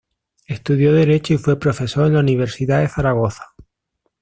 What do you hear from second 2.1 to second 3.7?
la Universidad de Zaragoza.